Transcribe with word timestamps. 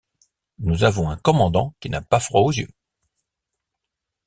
Nous 0.57 0.83
avons 0.83 1.11
un 1.11 1.17
commandant 1.17 1.75
qui 1.79 1.87
n’a 1.91 2.01
pas 2.01 2.19
froid 2.19 2.41
aux 2.41 2.51
yeux!… 2.51 2.71